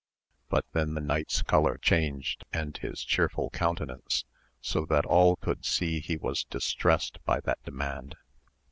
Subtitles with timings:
[0.49, 4.25] But then the knight's colour changed and his chearful countenance,
[4.59, 8.15] so that all could see he was distressed by that demand.